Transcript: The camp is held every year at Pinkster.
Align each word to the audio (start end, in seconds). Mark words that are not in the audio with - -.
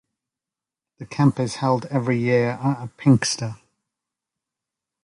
The 0.97 1.05
camp 1.05 1.39
is 1.39 1.57
held 1.57 1.85
every 1.91 2.17
year 2.17 2.53
at 2.53 2.97
Pinkster. 2.97 3.57